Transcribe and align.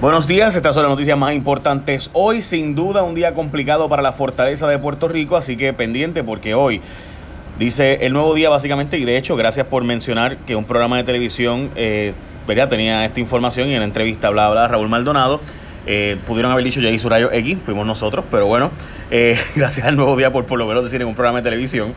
Buenos 0.00 0.26
días, 0.26 0.54
estas 0.54 0.72
son 0.74 0.84
las 0.84 0.90
noticias 0.90 1.18
más 1.18 1.34
importantes. 1.34 2.08
Hoy, 2.14 2.40
sin 2.40 2.74
duda, 2.74 3.02
un 3.02 3.14
día 3.14 3.34
complicado 3.34 3.86
para 3.90 4.00
la 4.00 4.12
fortaleza 4.12 4.66
de 4.66 4.78
Puerto 4.78 5.08
Rico, 5.08 5.36
así 5.36 5.58
que 5.58 5.74
pendiente 5.74 6.24
porque 6.24 6.54
hoy 6.54 6.80
dice 7.58 7.98
el 8.06 8.14
nuevo 8.14 8.34
día 8.34 8.48
básicamente, 8.48 8.96
y 8.96 9.04
de 9.04 9.18
hecho, 9.18 9.36
gracias 9.36 9.66
por 9.66 9.84
mencionar 9.84 10.38
que 10.38 10.56
un 10.56 10.64
programa 10.64 10.96
de 10.96 11.04
televisión 11.04 11.68
eh, 11.76 12.14
tenía 12.70 13.04
esta 13.04 13.20
información 13.20 13.68
y 13.68 13.74
en 13.74 13.80
la 13.80 13.84
entrevista 13.84 14.28
hablaba 14.28 14.66
Raúl 14.68 14.88
Maldonado. 14.88 15.42
Eh, 15.86 16.16
pudieron 16.26 16.50
haber 16.50 16.64
dicho 16.64 16.80
ya 16.80 16.90
rayo 17.10 17.30
X, 17.30 17.58
fuimos 17.62 17.86
nosotros, 17.86 18.24
pero 18.30 18.46
bueno, 18.46 18.70
eh, 19.10 19.38
gracias 19.54 19.86
al 19.86 19.96
nuevo 19.96 20.16
día 20.16 20.32
por 20.32 20.46
por 20.46 20.58
lo 20.58 20.66
menos 20.66 20.82
decir 20.82 21.02
en 21.02 21.08
un 21.08 21.14
programa 21.14 21.40
de 21.40 21.44
televisión. 21.44 21.94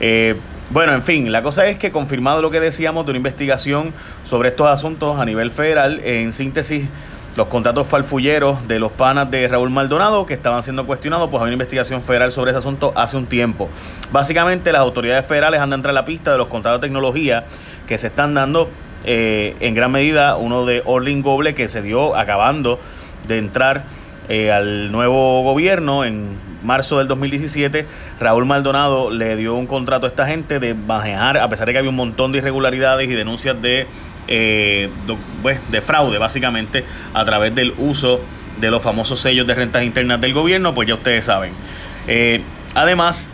Eh, 0.00 0.36
bueno, 0.70 0.94
en 0.94 1.02
fin, 1.02 1.30
la 1.30 1.42
cosa 1.42 1.66
es 1.66 1.76
que 1.76 1.90
confirmado 1.90 2.40
lo 2.40 2.50
que 2.50 2.60
decíamos 2.60 3.04
de 3.04 3.10
una 3.10 3.18
investigación 3.18 3.92
sobre 4.24 4.48
estos 4.48 4.68
asuntos 4.68 5.18
a 5.18 5.26
nivel 5.26 5.50
federal, 5.50 6.00
en 6.02 6.32
síntesis, 6.32 6.86
los 7.36 7.46
contratos 7.46 7.88
falfulleros 7.88 8.66
de 8.68 8.78
los 8.78 8.92
panas 8.92 9.30
de 9.30 9.48
Raúl 9.48 9.70
Maldonado 9.70 10.26
que 10.26 10.34
estaban 10.34 10.62
siendo 10.62 10.86
cuestionados, 10.86 11.30
pues 11.30 11.40
hay 11.40 11.46
una 11.46 11.54
investigación 11.54 12.02
federal 12.02 12.30
sobre 12.32 12.50
ese 12.50 12.58
asunto 12.58 12.92
hace 12.94 13.16
un 13.16 13.26
tiempo. 13.26 13.68
Básicamente 14.10 14.72
las 14.72 14.82
autoridades 14.82 15.24
federales 15.24 15.60
han 15.60 15.70
de 15.70 15.76
entrar 15.76 15.90
a 15.90 15.94
la 15.94 16.04
pista 16.04 16.32
de 16.32 16.38
los 16.38 16.48
contratos 16.48 16.80
de 16.80 16.86
tecnología 16.86 17.44
que 17.86 17.96
se 17.98 18.08
están 18.08 18.34
dando 18.34 18.68
eh, 19.04 19.56
en 19.60 19.74
gran 19.74 19.90
medida 19.90 20.36
uno 20.36 20.64
de 20.66 20.82
Orlin 20.84 21.22
Goble 21.22 21.54
que 21.54 21.68
se 21.68 21.82
dio 21.82 22.14
acabando 22.16 22.78
de 23.26 23.38
entrar 23.38 23.84
eh, 24.28 24.52
al 24.52 24.92
nuevo 24.92 25.42
gobierno 25.42 26.04
en 26.04 26.36
marzo 26.62 26.98
del 26.98 27.08
2017, 27.08 27.86
Raúl 28.20 28.46
Maldonado 28.46 29.10
le 29.10 29.36
dio 29.36 29.54
un 29.54 29.66
contrato 29.66 30.06
a 30.06 30.10
esta 30.10 30.26
gente 30.26 30.60
de 30.60 30.74
manejar, 30.74 31.38
a 31.38 31.48
pesar 31.48 31.66
de 31.66 31.72
que 31.72 31.78
había 31.78 31.90
un 31.90 31.96
montón 31.96 32.30
de 32.30 32.38
irregularidades 32.38 33.08
y 33.08 33.14
denuncias 33.14 33.60
de 33.60 33.86
eh, 34.28 34.90
pues, 35.42 35.58
de 35.70 35.80
fraude 35.80 36.18
básicamente 36.18 36.84
a 37.14 37.24
través 37.24 37.54
del 37.54 37.74
uso 37.78 38.20
de 38.60 38.70
los 38.70 38.82
famosos 38.82 39.20
sellos 39.20 39.46
de 39.46 39.54
rentas 39.54 39.82
internas 39.82 40.20
del 40.20 40.34
gobierno, 40.34 40.74
pues 40.74 40.88
ya 40.88 40.94
ustedes 40.94 41.24
saben. 41.24 41.52
Eh, 42.06 42.42
además, 42.74 43.30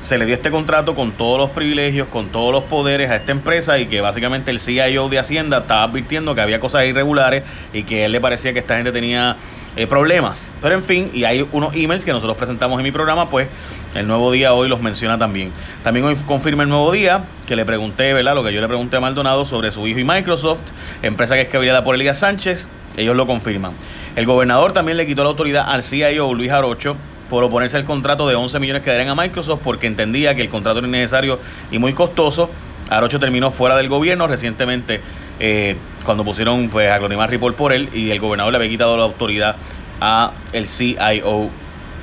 se 0.00 0.16
le 0.16 0.24
dio 0.24 0.34
este 0.34 0.50
contrato 0.50 0.94
con 0.94 1.12
todos 1.12 1.38
los 1.38 1.50
privilegios, 1.50 2.08
con 2.08 2.28
todos 2.28 2.52
los 2.52 2.64
poderes 2.64 3.10
a 3.10 3.16
esta 3.16 3.32
empresa 3.32 3.78
y 3.78 3.86
que 3.86 4.00
básicamente 4.00 4.50
el 4.50 4.58
CIO 4.58 5.08
de 5.08 5.18
Hacienda 5.18 5.58
estaba 5.58 5.84
advirtiendo 5.84 6.34
que 6.34 6.40
había 6.40 6.58
cosas 6.58 6.86
irregulares 6.86 7.42
y 7.72 7.82
que 7.82 8.06
él 8.06 8.12
le 8.12 8.20
parecía 8.20 8.52
que 8.52 8.60
esta 8.60 8.76
gente 8.76 8.92
tenía 8.92 9.36
eh, 9.76 9.86
problemas. 9.86 10.50
Pero 10.62 10.74
en 10.74 10.82
fin, 10.82 11.10
y 11.12 11.24
hay 11.24 11.46
unos 11.52 11.74
emails 11.74 12.04
que 12.04 12.12
nosotros 12.12 12.36
presentamos 12.36 12.78
en 12.78 12.84
mi 12.84 12.92
programa, 12.92 13.28
pues 13.28 13.48
el 13.94 14.06
nuevo 14.06 14.32
día 14.32 14.54
hoy 14.54 14.68
los 14.68 14.80
menciona 14.80 15.18
también. 15.18 15.52
También 15.84 16.06
hoy 16.06 16.16
confirma 16.26 16.62
el 16.62 16.70
nuevo 16.70 16.90
día, 16.92 17.24
que 17.46 17.54
le 17.54 17.66
pregunté, 17.66 18.14
¿verdad? 18.14 18.34
Lo 18.34 18.42
que 18.42 18.54
yo 18.54 18.60
le 18.60 18.68
pregunté 18.68 18.96
a 18.96 19.00
Maldonado 19.00 19.44
sobre 19.44 19.70
su 19.70 19.86
hijo 19.86 19.98
y 19.98 20.04
Microsoft, 20.04 20.62
empresa 21.02 21.34
que 21.34 21.42
es 21.42 21.48
cabellada 21.48 21.84
por 21.84 21.94
Elías 21.94 22.18
Sánchez, 22.18 22.68
ellos 22.96 23.14
lo 23.14 23.26
confirman. 23.26 23.72
El 24.16 24.26
gobernador 24.26 24.72
también 24.72 24.96
le 24.96 25.06
quitó 25.06 25.22
la 25.22 25.30
autoridad 25.30 25.66
al 25.68 25.82
CIO 25.82 26.32
Luis 26.34 26.50
Arocho 26.50 26.96
por 27.30 27.44
oponerse 27.44 27.76
al 27.76 27.84
contrato 27.84 28.28
de 28.28 28.34
11 28.34 28.58
millones 28.58 28.82
que 28.82 28.90
darían 28.90 29.08
a 29.08 29.14
Microsoft 29.14 29.60
porque 29.64 29.86
entendía 29.86 30.34
que 30.34 30.42
el 30.42 30.50
contrato 30.50 30.80
era 30.80 30.88
innecesario 30.88 31.38
y 31.70 31.78
muy 31.78 31.94
costoso. 31.94 32.50
Arocho 32.90 33.20
terminó 33.20 33.52
fuera 33.52 33.76
del 33.76 33.88
gobierno 33.88 34.26
recientemente 34.26 35.00
eh, 35.38 35.76
cuando 36.04 36.24
pusieron 36.24 36.68
pues, 36.68 36.90
a 36.90 36.98
Clonimar 36.98 37.30
Report 37.30 37.56
por 37.56 37.72
él 37.72 37.88
y 37.94 38.10
el 38.10 38.18
gobernador 38.18 38.52
le 38.52 38.58
había 38.58 38.68
quitado 38.68 38.96
la 38.96 39.04
autoridad 39.04 39.56
a 40.00 40.32
el 40.52 40.66
CIO 40.66 41.48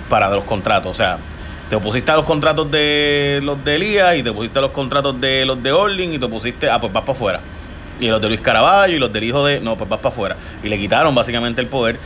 para 0.10 0.30
los 0.30 0.46
contratos. 0.46 0.92
O 0.92 0.94
sea, 0.94 1.20
te 1.70 1.76
opusiste 1.76 2.10
a 2.10 2.16
los 2.16 2.26
contratos 2.26 2.72
de 2.72 3.42
los 3.44 3.64
de 3.66 3.76
Elías 3.76 4.16
y 4.16 4.24
te 4.24 4.30
opusiste 4.30 4.60
a 4.60 4.62
los 4.62 4.72
contratos 4.72 5.20
de 5.20 5.46
los 5.46 5.62
de 5.62 5.74
Orling 5.74 6.14
y 6.14 6.20
te 6.20 6.26
opusiste, 6.26 6.70
ah, 6.70 6.80
pues 6.80 6.94
vas 6.94 7.04
para 7.04 7.12
afuera. 7.14 7.40
Y 8.00 8.08
los 8.08 8.22
de 8.22 8.30
Luis 8.30 8.42
Caraballo 8.42 8.96
y 8.96 9.00
los 9.00 9.12
del 9.12 9.24
hijo 9.26 9.44
de, 9.44 9.60
no, 9.60 9.76
pues 9.76 9.90
vas 9.90 10.00
para 10.00 10.14
afuera. 10.14 10.38
Y 10.64 10.70
le 10.70 10.78
quitaron 10.78 11.14
básicamente 11.14 11.60
el 11.60 11.68
poder 11.68 12.00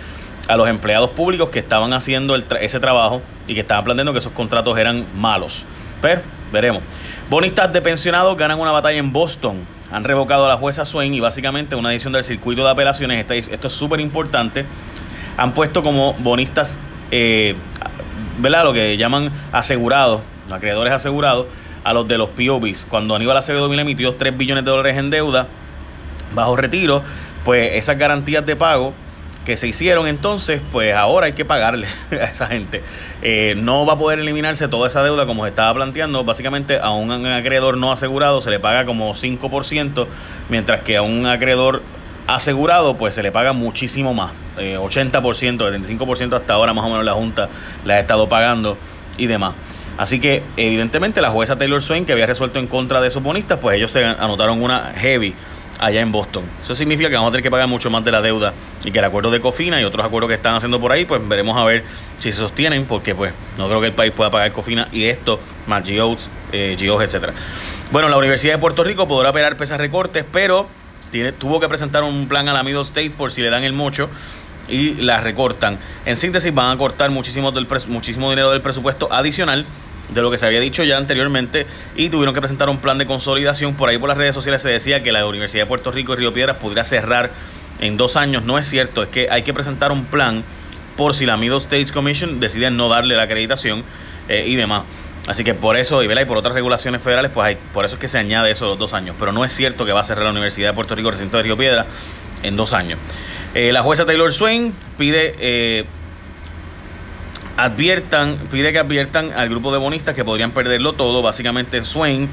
a 0.48 0.58
los 0.58 0.68
empleados 0.68 1.12
públicos 1.12 1.50
que 1.50 1.60
estaban 1.60 1.94
haciendo 1.94 2.36
ese 2.36 2.80
trabajo 2.80 3.22
y 3.48 3.54
que 3.54 3.62
estaban 3.62 3.84
planteando 3.84 4.14
que 4.14 4.20
esos 4.20 4.34
contratos 4.34 4.78
eran 4.78 5.06
malos. 5.16 5.64
Pero 6.02 6.22
veremos. 6.52 6.84
Bonistas 7.30 7.72
de 7.72 7.82
pensionados 7.82 8.36
ganan 8.38 8.60
una 8.60 8.72
batalla 8.72 9.00
en 9.00 9.14
Boston. 9.14 9.58
Han 9.92 10.04
revocado 10.04 10.46
a 10.46 10.50
la 10.50 10.58
jueza 10.58 10.86
Swain 10.86 11.14
y 11.14 11.20
básicamente 11.20 11.76
una 11.76 11.92
edición 11.92 12.14
del 12.14 12.24
circuito 12.24 12.64
de 12.64 12.72
apelaciones. 12.72 13.26
Esto 13.30 13.68
es 13.68 13.74
súper 13.74 14.00
importante. 14.00 14.66
Han 15.38 15.54
puesto 15.54 15.84
como 15.84 16.14
bonistas, 16.14 16.78
eh, 17.12 17.56
¿verdad? 18.40 18.64
Lo 18.64 18.74
que 18.74 18.98
llaman 18.98 19.32
asegurados, 19.52 20.22
acreedores 20.50 20.94
asegurados, 20.94 21.48
a 21.84 21.94
los 21.94 22.08
de 22.08 22.18
los 22.18 22.30
POBs. 22.30 22.86
Cuando 22.90 23.16
Aníbal 23.16 23.38
Acevedo 23.38 23.68
le 23.74 23.82
emitió 23.82 24.16
3 24.16 24.38
billones 24.38 24.64
de 24.64 24.72
dólares 24.72 24.98
en 24.98 25.10
deuda 25.10 25.48
bajo 26.34 26.56
retiro, 26.56 27.04
pues 27.44 27.76
esas 27.76 27.98
garantías 27.98 28.46
de 28.46 28.56
pago 28.56 28.94
que 29.46 29.58
se 29.58 29.68
hicieron 29.68 30.08
entonces, 30.08 30.62
pues 30.72 30.94
ahora 30.94 31.26
hay 31.26 31.34
que 31.34 31.46
pagarle 31.46 31.88
a 32.12 32.26
esa 32.26 32.48
gente. 32.48 32.82
Eh, 33.22 33.56
no 33.58 33.86
va 33.86 33.94
a 33.94 33.98
poder 33.98 34.20
eliminarse 34.20 34.68
toda 34.68 34.88
esa 34.88 35.04
deuda 35.04 35.26
como 35.26 35.44
se 35.44 35.50
estaba 35.50 35.74
planteando. 35.74 36.24
Básicamente 36.24 36.80
a 36.80 36.92
un 36.92 37.12
acreedor 37.12 37.78
no 37.78 37.92
asegurado 37.92 38.42
se 38.42 38.50
le 38.50 38.60
paga 38.60 38.86
como 38.86 39.14
5%, 39.14 40.08
mientras 40.50 40.82
que 40.82 40.98
a 40.98 41.02
un 41.02 41.26
acreedor 41.26 41.82
asegurado 42.28 42.98
pues 42.98 43.16
se 43.16 43.24
le 43.24 43.32
paga 43.32 43.54
muchísimo 43.54 44.14
más. 44.14 44.32
80%, 44.58 45.22
75% 45.22 46.36
hasta 46.36 46.54
ahora 46.54 46.74
más 46.74 46.86
o 46.86 46.90
menos 46.90 47.06
la 47.06 47.14
Junta 47.14 47.50
le 47.84 47.94
ha 47.94 48.00
estado 48.00 48.30
pagando 48.30 48.78
y 49.18 49.28
demás. 49.28 49.54
Así 49.98 50.20
que 50.20 50.44
evidentemente 50.58 51.22
la 51.22 51.30
jueza 51.30 51.58
Taylor 51.58 51.82
Swain 51.82 52.06
que 52.06 52.14
había 52.14 52.26
resuelto 52.26 52.60
en 52.60 52.68
contra 52.68 53.02
de 53.02 53.08
esos 53.08 53.22
bonistas, 53.22 53.60
pues 53.60 53.78
ellos 53.78 53.92
se 53.92 54.04
anotaron 54.04 54.62
una 54.62 54.94
heavy 54.96 55.34
allá 55.82 56.00
en 56.00 56.12
Boston. 56.12 56.46
Eso 56.64 56.76
significa 56.76 57.10
que 57.10 57.16
vamos 57.16 57.30
a 57.30 57.32
tener 57.32 57.44
que 57.44 57.52
pagar 57.52 57.68
mucho 57.68 57.90
más 57.90 58.06
de 58.06 58.12
la 58.12 58.22
deuda 58.22 58.54
y 58.86 58.92
que 58.92 59.00
el 59.00 59.06
acuerdo 59.06 59.32
de 59.32 59.42
Cofina 59.42 59.82
y 59.82 59.84
otros 59.84 60.06
acuerdos 60.06 60.30
que 60.30 60.36
están 60.36 60.56
haciendo 60.56 60.80
por 60.80 60.92
ahí, 60.92 61.06
pues 61.06 61.28
veremos 61.28 61.58
a 61.58 61.64
ver 61.66 61.84
si 62.20 62.32
se 62.32 62.38
sostienen, 62.38 62.86
porque 62.86 63.16
pues 63.16 63.34
no 63.58 63.68
creo 63.68 63.82
que 63.82 63.88
el 63.88 63.94
país 63.94 64.14
pueda 64.14 64.30
pagar 64.30 64.52
Cofina 64.54 64.88
y 64.92 65.06
esto, 65.06 65.40
más 65.68 65.84
GOs, 65.84 66.30
eh, 66.54 66.78
GOs, 66.80 67.04
etcétera. 67.04 67.34
Bueno, 67.92 68.08
la 68.08 68.18
Universidad 68.18 68.54
de 68.54 68.60
Puerto 68.60 68.84
Rico 68.84 69.08
podrá 69.08 69.32
operar 69.32 69.58
pesas 69.58 69.80
recortes, 69.80 70.24
pero 70.32 70.68
tuvo 71.40 71.60
que 71.60 71.68
presentar 71.68 72.04
un 72.04 72.28
plan 72.28 72.48
a 72.48 72.54
la 72.54 72.64
Middle 72.64 72.84
State 72.84 73.12
por 73.12 73.32
si 73.32 73.42
le 73.42 73.50
dan 73.50 73.64
el 73.64 73.74
mocho 73.74 74.10
y 74.70 74.94
la 74.96 75.20
recortan. 75.20 75.78
En 76.06 76.16
síntesis, 76.16 76.54
van 76.54 76.72
a 76.72 76.78
cortar 76.78 77.10
muchísimo, 77.10 77.52
del 77.52 77.68
muchísimo 77.88 78.30
dinero 78.30 78.52
del 78.52 78.62
presupuesto 78.62 79.12
adicional 79.12 79.66
de 80.14 80.22
lo 80.22 80.30
que 80.30 80.38
se 80.38 80.46
había 80.46 80.60
dicho 80.60 80.84
ya 80.84 80.98
anteriormente 80.98 81.66
y 81.96 82.10
tuvieron 82.10 82.34
que 82.36 82.42
presentar 82.42 82.70
un 82.70 82.78
plan 82.78 82.98
de 82.98 83.06
consolidación. 83.06 83.76
Por 83.76 83.90
ahí 83.90 83.98
por 83.98 84.10
las 84.10 84.18
redes 84.18 84.36
sociales 84.36 84.62
se 84.62 84.70
decía 84.70 85.04
que 85.04 85.12
la 85.12 85.26
Universidad 85.26 85.64
de 85.64 85.68
Puerto 85.68 85.92
Rico 85.92 86.14
y 86.14 86.18
Río 86.18 86.34
Piedras 86.34 86.58
podría 86.58 86.84
cerrar 86.84 87.32
en 87.80 87.98
dos 87.98 88.16
años. 88.16 88.44
No 88.44 88.58
es 88.58 88.68
cierto, 88.68 89.04
es 89.04 89.10
que 89.10 89.30
hay 89.30 89.44
que 89.44 89.54
presentar 89.54 89.92
un 89.92 90.06
plan 90.06 90.44
por 90.98 91.16
si 91.16 91.26
la 91.26 91.38
Middle 91.38 91.58
States 91.58 91.92
Commission 91.92 92.40
decide 92.40 92.70
no 92.72 92.90
darle 92.90 93.16
la 93.16 93.24
acreditación 93.24 93.84
eh, 94.28 94.46
y 94.48 94.56
demás. 94.56 94.84
Así 95.28 95.44
que 95.44 95.54
por 95.54 95.78
eso, 95.78 96.04
y, 96.04 96.26
por 96.26 96.38
otras 96.38 96.56
regulaciones 96.56 97.02
federales, 97.02 97.32
pues 97.32 97.46
hay, 97.46 97.58
por 97.74 97.86
eso 97.86 97.96
es 97.96 98.02
que 98.02 98.08
se 98.08 98.18
añade 98.18 98.52
eso 98.52 98.66
los 98.68 98.80
dos 98.80 98.94
años. 98.94 99.16
Pero 99.20 99.32
no 99.32 99.46
es 99.46 99.54
cierto 99.54 99.86
que 99.86 99.92
va 99.92 100.02
a 100.02 100.04
cerrar 100.04 100.26
la 100.26 100.32
Universidad 100.32 100.70
de 100.70 100.74
Puerto 100.74 100.96
Rico, 100.96 101.12
recinto 101.12 101.38
de 101.38 101.44
Río 101.44 101.58
Piedra, 101.58 101.86
en 102.44 102.56
dos 102.56 102.74
años. 102.74 103.00
Eh, 103.54 103.72
la 103.72 103.84
jueza 103.84 104.06
Taylor 104.06 104.34
Swain 104.34 104.74
pide 104.98 105.36
eh, 105.40 105.86
adviertan, 107.58 108.38
pide 108.52 108.72
que 108.72 108.80
adviertan 108.80 109.32
al 109.34 109.50
grupo 109.50 109.72
de 109.72 109.78
bonistas 109.78 110.16
que 110.16 110.26
podrían 110.26 110.52
perderlo 110.52 110.94
todo. 110.94 111.22
Básicamente, 111.22 111.84
Swain 111.86 112.30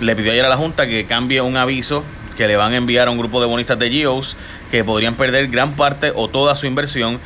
le 0.00 0.16
pidió 0.16 0.32
ayer 0.32 0.44
a 0.44 0.48
la 0.48 0.56
Junta 0.56 0.86
que 0.86 1.06
cambie 1.06 1.40
un 1.40 1.56
aviso 1.56 2.04
que 2.36 2.48
le 2.48 2.56
van 2.56 2.72
a 2.72 2.76
enviar 2.76 3.08
a 3.08 3.10
un 3.10 3.18
grupo 3.18 3.40
de 3.40 3.46
bonistas 3.46 3.78
de 3.78 3.90
GEOs 3.90 4.36
que 4.70 4.84
podrían 4.84 5.14
perder 5.14 5.48
gran 5.48 5.72
parte 5.72 6.12
o 6.14 6.28
toda 6.28 6.54
su 6.54 6.66
inversión. 6.66 7.20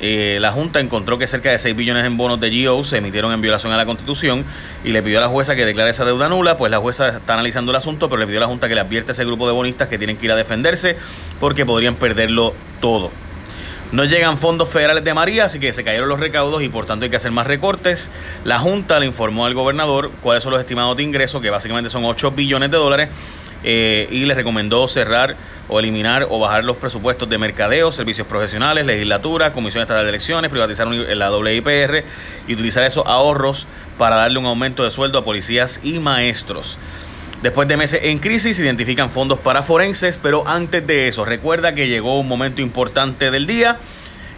Eh, 0.00 0.38
la 0.40 0.50
Junta 0.50 0.80
encontró 0.80 1.18
que 1.18 1.26
cerca 1.26 1.50
de 1.50 1.58
6 1.58 1.76
billones 1.76 2.04
en 2.04 2.16
bonos 2.16 2.40
de 2.40 2.50
GEOs 2.50 2.88
se 2.88 2.98
emitieron 2.98 3.32
en 3.32 3.40
violación 3.40 3.72
a 3.72 3.76
la 3.76 3.86
Constitución 3.86 4.44
y 4.84 4.90
le 4.90 5.02
pidió 5.02 5.18
a 5.18 5.20
la 5.20 5.28
jueza 5.28 5.54
que 5.54 5.64
declare 5.64 5.90
esa 5.90 6.04
deuda 6.04 6.28
nula. 6.28 6.56
Pues 6.56 6.70
la 6.70 6.78
jueza 6.78 7.08
está 7.08 7.34
analizando 7.34 7.70
el 7.70 7.76
asunto, 7.76 8.08
pero 8.08 8.20
le 8.20 8.26
pidió 8.26 8.38
a 8.38 8.42
la 8.42 8.46
Junta 8.48 8.68
que 8.68 8.74
le 8.74 8.80
advierte 8.80 9.12
a 9.12 9.14
ese 9.14 9.24
grupo 9.24 9.46
de 9.46 9.52
bonistas 9.52 9.88
que 9.88 9.98
tienen 9.98 10.16
que 10.16 10.26
ir 10.26 10.32
a 10.32 10.36
defenderse 10.36 10.96
porque 11.38 11.64
podrían 11.66 11.94
perderlo 11.96 12.54
todo. 12.80 13.10
No 13.92 14.06
llegan 14.06 14.38
fondos 14.38 14.70
federales 14.70 15.04
de 15.04 15.12
María, 15.12 15.44
así 15.44 15.60
que 15.60 15.70
se 15.74 15.84
cayeron 15.84 16.08
los 16.08 16.18
recaudos 16.18 16.62
y 16.62 16.70
por 16.70 16.86
tanto 16.86 17.04
hay 17.04 17.10
que 17.10 17.16
hacer 17.16 17.30
más 17.30 17.46
recortes. 17.46 18.08
La 18.42 18.58
Junta 18.58 18.98
le 18.98 19.04
informó 19.04 19.44
al 19.44 19.52
gobernador 19.52 20.10
cuáles 20.22 20.42
son 20.42 20.52
los 20.52 20.60
estimados 20.62 20.96
de 20.96 21.02
ingresos, 21.02 21.42
que 21.42 21.50
básicamente 21.50 21.90
son 21.90 22.06
8 22.06 22.30
billones 22.30 22.70
de 22.70 22.78
dólares, 22.78 23.10
eh, 23.64 24.08
y 24.10 24.24
le 24.24 24.32
recomendó 24.32 24.88
cerrar 24.88 25.36
o 25.68 25.78
eliminar 25.78 26.26
o 26.30 26.38
bajar 26.38 26.64
los 26.64 26.78
presupuestos 26.78 27.28
de 27.28 27.36
mercadeo, 27.36 27.92
servicios 27.92 28.26
profesionales, 28.26 28.86
legislatura, 28.86 29.52
Comisión 29.52 29.82
Estatal 29.82 30.04
de 30.04 30.08
Elecciones, 30.08 30.50
privatizar 30.50 30.86
la 30.86 31.30
WIPR 31.30 32.02
y 32.48 32.54
utilizar 32.54 32.84
esos 32.84 33.06
ahorros 33.06 33.66
para 33.98 34.16
darle 34.16 34.38
un 34.38 34.46
aumento 34.46 34.84
de 34.84 34.90
sueldo 34.90 35.18
a 35.18 35.24
policías 35.24 35.80
y 35.82 35.98
maestros. 35.98 36.78
Después 37.42 37.66
de 37.66 37.76
meses 37.76 38.00
en 38.04 38.20
crisis, 38.20 38.56
identifican 38.60 39.10
fondos 39.10 39.36
para 39.40 39.64
forenses, 39.64 40.16
pero 40.16 40.46
antes 40.46 40.86
de 40.86 41.08
eso, 41.08 41.24
recuerda 41.24 41.74
que 41.74 41.88
llegó 41.88 42.20
un 42.20 42.28
momento 42.28 42.62
importante 42.62 43.32
del 43.32 43.48
día 43.48 43.78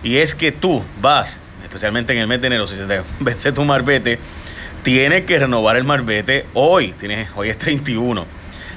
y 0.02 0.16
es 0.16 0.34
que 0.34 0.52
tú 0.52 0.82
vas, 1.02 1.42
especialmente 1.62 2.14
en 2.14 2.20
el 2.20 2.26
mes 2.26 2.40
de 2.40 2.46
enero, 2.46 2.66
si 2.66 2.76
se 2.76 2.86
te 2.86 3.02
vence 3.20 3.52
tu 3.52 3.62
marbete, 3.62 4.18
tienes 4.82 5.24
que 5.24 5.38
renovar 5.38 5.76
el 5.76 5.84
marbete 5.84 6.46
hoy, 6.54 6.92
tienes, 6.92 7.28
hoy 7.36 7.50
es 7.50 7.58
31. 7.58 8.24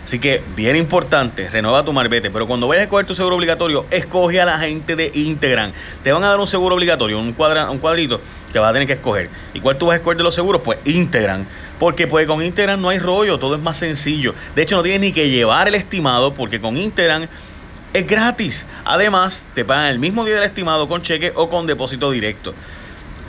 Así 0.04 0.20
que 0.20 0.42
bien 0.56 0.76
importante, 0.76 1.50
renueva 1.50 1.84
tu 1.84 1.92
marbete. 1.92 2.32
Pero 2.32 2.48
cuando 2.48 2.68
vayas 2.68 2.82
a 2.82 2.84
escoger 2.84 3.06
tu 3.06 3.14
seguro 3.14 3.36
obligatorio, 3.36 3.86
escoge 3.92 4.40
a 4.40 4.46
la 4.46 4.58
gente 4.58 4.96
de 4.96 5.12
Integran. 5.14 5.74
Te 6.02 6.14
van 6.14 6.24
a 6.24 6.30
dar 6.30 6.40
un 6.40 6.48
seguro 6.48 6.76
obligatorio, 6.76 7.20
un, 7.20 7.34
cuadra, 7.34 7.70
un 7.70 7.80
cuadrito 7.80 8.22
que 8.54 8.60
vas 8.60 8.70
a 8.70 8.74
tener 8.74 8.88
que 8.88 8.94
escoger. 8.94 9.30
¿Y 9.54 9.60
cuál 9.60 9.78
tú 9.78 9.88
vas 9.88 9.96
a 9.96 9.98
escoger 9.98 10.16
de 10.16 10.24
los 10.24 10.34
seguros? 10.34 10.62
Pues 10.64 10.80
Integran. 10.86 11.46
Porque 11.80 12.08
pues 12.08 12.26
con 12.26 12.44
Integran 12.44 12.82
no 12.82 12.90
hay 12.90 13.00
rollo, 13.00 13.38
todo 13.38 13.56
es 13.56 13.62
más 13.62 13.78
sencillo. 13.78 14.34
De 14.56 14.64
hecho, 14.64 14.76
no 14.76 14.84
tienes 14.84 15.02
ni 15.02 15.14
que 15.14 15.30
llevar 15.30 15.68
el 15.68 15.76
estimado 15.76 16.34
porque 16.34 16.60
con 16.60 16.78
Integran 16.78 17.30
es 17.94 18.08
gratis. 18.08 18.66
Además, 18.86 19.46
te 19.54 19.64
pagan 19.64 19.88
el 19.88 20.00
mismo 20.00 20.26
día 20.26 20.36
del 20.36 20.44
estimado 20.44 20.88
con 20.88 21.02
cheque 21.02 21.32
o 21.36 21.50
con 21.50 21.68
depósito 21.68 22.10
directo. 22.12 22.54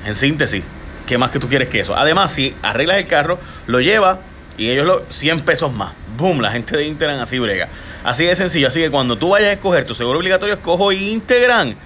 En 0.07 0.15
síntesis, 0.15 0.63
¿qué 1.07 1.19
más 1.19 1.31
que 1.31 1.39
tú 1.39 1.49
quieres 1.49 1.69
que 1.69 1.81
eso? 1.81 1.95
Además, 1.95 2.33
si 2.33 2.55
arreglas 2.63 2.99
el 2.99 3.07
carro, 3.07 3.39
lo 3.67 3.81
lleva 3.81 4.21
y 4.57 4.71
ellos 4.71 4.87
lo 4.87 5.05
100 5.11 5.43
pesos 5.43 5.73
más. 5.73 5.93
Boom, 6.17 6.41
la 6.41 6.51
gente 6.51 6.77
de 6.77 6.87
Integran 6.87 7.21
así 7.21 7.39
brega. 7.39 7.69
Así 8.03 8.25
de 8.25 8.35
sencillo. 8.35 8.69
Así 8.69 8.81
que 8.81 8.91
cuando 8.91 9.17
tú 9.19 9.31
vayas 9.31 9.51
a 9.51 9.53
escoger 9.53 9.85
tu 9.85 9.95
seguro 9.95 10.19
obligatorio, 10.19 10.55
escojo 10.55 10.91
Integran, 10.93 11.77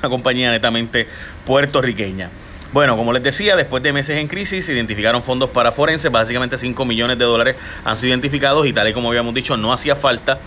una 0.00 0.08
compañía 0.08 0.50
netamente 0.50 1.06
puertorriqueña. 1.46 2.30
Bueno, 2.72 2.96
como 2.96 3.12
les 3.12 3.22
decía, 3.22 3.54
después 3.54 3.82
de 3.82 3.92
meses 3.92 4.18
en 4.18 4.28
crisis, 4.28 4.64
se 4.64 4.72
identificaron 4.72 5.22
fondos 5.22 5.50
para 5.50 5.72
forenses, 5.72 6.10
básicamente 6.10 6.56
5 6.56 6.84
millones 6.86 7.18
de 7.18 7.24
dólares 7.24 7.56
han 7.84 7.98
sido 7.98 8.10
identificados 8.10 8.66
y 8.66 8.72
tal 8.72 8.88
y 8.88 8.92
como 8.94 9.08
habíamos 9.08 9.34
dicho, 9.34 9.56
no 9.56 9.72
hacía 9.72 9.94
falta 9.94 10.38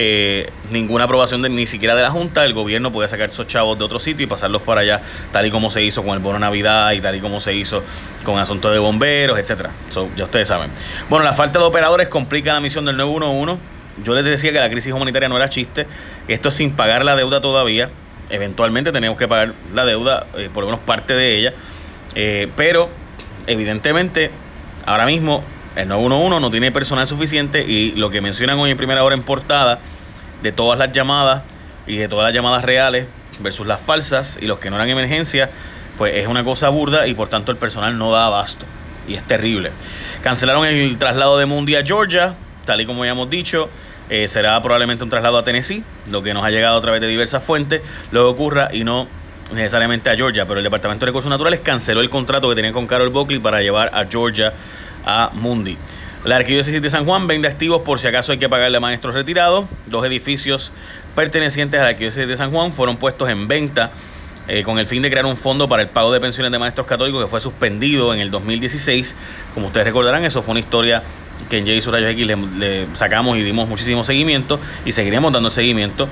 eh, 0.00 0.48
ninguna 0.70 1.04
aprobación 1.04 1.42
de, 1.42 1.48
ni 1.48 1.66
siquiera 1.66 1.96
de 1.96 2.02
la 2.02 2.10
Junta, 2.10 2.44
el 2.44 2.54
gobierno 2.54 2.92
puede 2.92 3.08
sacar 3.08 3.30
esos 3.30 3.48
chavos 3.48 3.76
de 3.78 3.84
otro 3.84 3.98
sitio 3.98 4.24
y 4.24 4.26
pasarlos 4.28 4.62
para 4.62 4.82
allá, 4.82 5.02
tal 5.32 5.44
y 5.44 5.50
como 5.50 5.70
se 5.70 5.82
hizo 5.82 6.02
con 6.04 6.14
el 6.14 6.20
bono 6.20 6.38
Navidad 6.38 6.92
y 6.92 7.00
tal 7.00 7.16
y 7.16 7.20
como 7.20 7.40
se 7.40 7.52
hizo 7.52 7.82
con 8.24 8.38
asuntos 8.38 8.72
de 8.72 8.78
bomberos, 8.78 9.38
etcétera. 9.38 9.70
ya 10.16 10.24
ustedes 10.24 10.46
saben. 10.48 10.70
Bueno, 11.10 11.24
la 11.24 11.32
falta 11.32 11.58
de 11.58 11.64
operadores 11.64 12.08
complica 12.08 12.54
la 12.54 12.60
misión 12.60 12.84
del 12.84 12.96
911. 12.96 13.60
Yo 14.04 14.14
les 14.14 14.24
decía 14.24 14.52
que 14.52 14.60
la 14.60 14.70
crisis 14.70 14.92
humanitaria 14.92 15.28
no 15.28 15.36
era 15.36 15.50
chiste. 15.50 15.86
Esto 16.28 16.50
es 16.50 16.54
sin 16.54 16.72
pagar 16.72 17.04
la 17.04 17.16
deuda 17.16 17.40
todavía. 17.40 17.90
Eventualmente 18.30 18.92
tenemos 18.92 19.18
que 19.18 19.26
pagar 19.26 19.54
la 19.74 19.84
deuda, 19.84 20.26
eh, 20.36 20.50
por 20.52 20.64
lo 20.64 20.70
menos 20.70 20.84
parte 20.84 21.14
de 21.14 21.38
ella. 21.38 21.54
Eh, 22.14 22.48
pero, 22.56 22.88
evidentemente, 23.46 24.30
ahora 24.86 25.06
mismo 25.06 25.42
el 25.76 25.88
911 25.88 26.40
no 26.40 26.50
tiene 26.50 26.72
personal 26.72 27.06
suficiente 27.06 27.64
y 27.64 27.92
lo 27.92 28.10
que 28.10 28.20
mencionan 28.20 28.58
hoy 28.58 28.70
en 28.70 28.76
primera 28.76 29.04
hora 29.04 29.14
en 29.14 29.22
portada 29.22 29.78
de 30.42 30.52
todas 30.52 30.78
las 30.78 30.92
llamadas 30.92 31.42
y 31.86 31.96
de 31.96 32.08
todas 32.08 32.24
las 32.24 32.34
llamadas 32.34 32.64
reales 32.64 33.06
versus 33.40 33.66
las 33.66 33.80
falsas 33.80 34.38
y 34.40 34.46
los 34.46 34.58
que 34.58 34.70
no 34.70 34.76
eran 34.76 34.88
emergencia, 34.88 35.50
pues 35.96 36.16
es 36.16 36.26
una 36.26 36.44
cosa 36.44 36.68
burda 36.68 37.06
y 37.06 37.14
por 37.14 37.28
tanto 37.28 37.52
el 37.52 37.58
personal 37.58 37.96
no 37.96 38.10
da 38.10 38.26
abasto 38.26 38.66
y 39.08 39.14
es 39.14 39.22
terrible. 39.24 39.72
Cancelaron 40.22 40.66
el 40.66 40.98
traslado 40.98 41.38
de 41.38 41.46
Mundi 41.46 41.74
a 41.76 41.84
Georgia, 41.84 42.34
tal 42.64 42.80
y 42.80 42.86
como 42.86 43.04
ya 43.04 43.12
hemos 43.12 43.30
dicho. 43.30 43.70
Eh, 44.10 44.26
será 44.28 44.60
probablemente 44.62 45.04
un 45.04 45.10
traslado 45.10 45.38
a 45.38 45.44
Tennessee, 45.44 45.84
lo 46.10 46.22
que 46.22 46.32
nos 46.32 46.44
ha 46.44 46.50
llegado 46.50 46.78
a 46.78 46.80
través 46.80 47.00
de 47.00 47.06
diversas 47.06 47.42
fuentes, 47.42 47.82
lo 48.10 48.22
que 48.22 48.26
ocurra 48.26 48.68
y 48.72 48.84
no 48.84 49.06
necesariamente 49.52 50.10
a 50.10 50.16
Georgia, 50.16 50.46
pero 50.46 50.60
el 50.60 50.64
Departamento 50.64 51.04
de 51.04 51.10
Recursos 51.10 51.30
Naturales 51.30 51.60
canceló 51.60 52.00
el 52.00 52.10
contrato 52.10 52.48
que 52.48 52.54
tenía 52.54 52.72
con 52.72 52.86
Carol 52.86 53.08
Buckley 53.10 53.38
para 53.38 53.60
llevar 53.60 53.90
a 53.94 54.06
Georgia 54.06 54.52
a 55.04 55.30
Mundi. 55.34 55.76
La 56.24 56.36
Arquidiócesis 56.36 56.82
de 56.82 56.90
San 56.90 57.04
Juan 57.04 57.26
vende 57.26 57.48
activos 57.48 57.82
por 57.82 58.00
si 58.00 58.08
acaso 58.08 58.32
hay 58.32 58.38
que 58.38 58.48
pagarle 58.48 58.76
a 58.76 58.80
maestros 58.80 59.14
retirados. 59.14 59.66
Dos 59.86 60.04
edificios 60.04 60.72
pertenecientes 61.14 61.78
a 61.80 61.84
la 61.84 61.88
Arquidiócesis 61.90 62.28
de 62.28 62.36
San 62.36 62.50
Juan 62.50 62.72
fueron 62.72 62.96
puestos 62.96 63.28
en 63.28 63.46
venta 63.46 63.92
eh, 64.48 64.62
con 64.62 64.78
el 64.78 64.86
fin 64.86 65.02
de 65.02 65.10
crear 65.10 65.26
un 65.26 65.36
fondo 65.36 65.68
para 65.68 65.82
el 65.82 65.88
pago 65.88 66.12
de 66.12 66.20
pensiones 66.20 66.50
de 66.50 66.58
maestros 66.58 66.86
católicos 66.86 67.22
que 67.22 67.28
fue 67.28 67.40
suspendido 67.40 68.12
en 68.12 68.20
el 68.20 68.30
2016. 68.30 69.14
Como 69.54 69.66
ustedes 69.66 69.86
recordarán, 69.86 70.24
eso 70.24 70.42
fue 70.42 70.52
una 70.52 70.60
historia 70.60 71.02
que 71.48 71.58
en 71.58 71.66
J 71.66 71.90
Rayos 71.90 72.10
X 72.12 72.26
le, 72.26 72.86
sacamos 72.94 73.36
y 73.38 73.42
dimos 73.42 73.68
muchísimo 73.68 74.04
seguimiento 74.04 74.60
y 74.84 74.92
seguiremos 74.92 75.32
dando 75.32 75.50
seguimiento. 75.50 76.08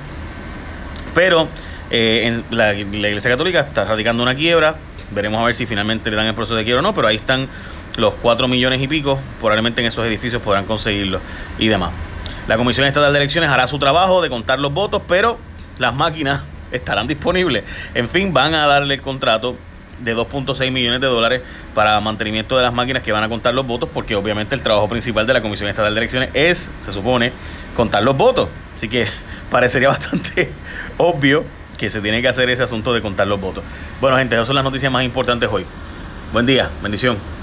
Pero 1.13 1.47
eh, 1.89 2.41
la 2.51 2.73
Iglesia 2.75 3.31
Católica 3.31 3.61
está 3.61 3.85
radicando 3.85 4.23
una 4.23 4.35
quiebra. 4.35 4.75
Veremos 5.11 5.41
a 5.41 5.45
ver 5.45 5.55
si 5.55 5.65
finalmente 5.65 6.09
le 6.09 6.17
dan 6.17 6.27
el 6.27 6.35
proceso 6.35 6.55
de 6.55 6.63
quiebra 6.63 6.81
o 6.81 6.83
no, 6.83 6.93
pero 6.93 7.07
ahí 7.07 7.15
están 7.15 7.47
los 7.97 8.13
4 8.21 8.47
millones 8.47 8.81
y 8.81 8.87
pico, 8.87 9.19
probablemente 9.39 9.81
en 9.81 9.87
esos 9.87 10.05
edificios 10.05 10.41
podrán 10.41 10.65
conseguirlo 10.65 11.19
y 11.57 11.67
demás. 11.67 11.91
La 12.47 12.55
Comisión 12.55 12.85
Estatal 12.85 13.11
de 13.11 13.19
Elecciones 13.19 13.49
hará 13.49 13.67
su 13.67 13.79
trabajo 13.79 14.21
de 14.21 14.29
contar 14.29 14.59
los 14.59 14.71
votos, 14.71 15.01
pero 15.07 15.37
las 15.79 15.93
máquinas 15.93 16.43
estarán 16.71 17.07
disponibles. 17.07 17.63
En 17.93 18.07
fin, 18.07 18.33
van 18.33 18.53
a 18.53 18.67
darle 18.67 18.95
el 18.95 19.01
contrato 19.01 19.55
de 19.99 20.15
2.6 20.15 20.71
millones 20.71 21.01
de 21.01 21.07
dólares 21.07 21.41
para 21.73 21.99
mantenimiento 21.99 22.57
de 22.57 22.63
las 22.63 22.73
máquinas 22.73 23.03
que 23.03 23.11
van 23.11 23.23
a 23.23 23.29
contar 23.29 23.53
los 23.53 23.65
votos, 23.65 23.89
porque 23.93 24.15
obviamente 24.15 24.55
el 24.55 24.61
trabajo 24.61 24.87
principal 24.87 25.25
de 25.27 25.33
la 25.33 25.41
Comisión 25.41 25.69
Estatal 25.69 25.93
de 25.93 25.99
Elecciones 25.99 26.29
es, 26.33 26.71
se 26.83 26.91
supone, 26.91 27.31
contar 27.75 28.03
los 28.03 28.15
votos. 28.15 28.49
Así 28.75 28.89
que 28.89 29.07
parecería 29.51 29.89
bastante 29.89 30.51
obvio 30.97 31.45
que 31.77 31.89
se 31.89 32.01
tiene 32.01 32.21
que 32.21 32.27
hacer 32.27 32.49
ese 32.49 32.63
asunto 32.63 32.93
de 32.93 33.01
contar 33.01 33.27
los 33.27 33.39
votos. 33.39 33.63
Bueno, 34.01 34.17
gente, 34.17 34.35
esas 34.35 34.47
son 34.47 34.55
las 34.55 34.63
noticias 34.63 34.91
más 34.91 35.03
importantes 35.03 35.49
hoy. 35.51 35.65
Buen 36.33 36.45
día, 36.45 36.69
bendición. 36.81 37.36